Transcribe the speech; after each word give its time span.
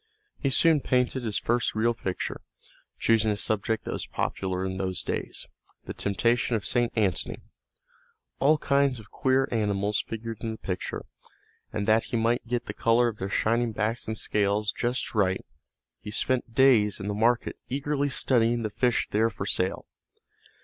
He 0.39 0.49
soon 0.49 0.79
painted 0.79 1.21
his 1.23 1.37
first 1.37 1.75
real 1.75 1.93
picture, 1.93 2.41
choosing 2.97 3.29
a 3.29 3.37
subject 3.37 3.85
that 3.85 3.91
was 3.93 4.07
popular 4.07 4.65
in 4.65 4.77
those 4.77 5.03
days, 5.03 5.45
the 5.83 5.93
temptation 5.93 6.55
of 6.55 6.65
St. 6.65 6.91
Antony. 6.95 7.43
All 8.39 8.57
kinds 8.57 8.97
of 8.99 9.11
queer 9.11 9.47
animals 9.51 10.01
figured 10.01 10.41
in 10.41 10.49
the 10.53 10.57
picture, 10.57 11.05
and 11.71 11.87
that 11.87 12.05
he 12.05 12.17
might 12.17 12.47
get 12.47 12.65
the 12.65 12.73
colors 12.73 13.09
of 13.09 13.17
their 13.17 13.29
shining 13.29 13.73
backs 13.73 14.07
and 14.07 14.17
scales 14.17 14.71
just 14.71 15.13
right 15.13 15.45
he 15.99 16.09
spent 16.09 16.55
days 16.55 16.99
in 16.99 17.07
the 17.07 17.13
market 17.13 17.55
eagerly 17.69 18.09
studying 18.09 18.63
the 18.63 18.71
fish 18.71 19.07
there 19.11 19.29
for 19.29 19.45
sale. 19.45 19.85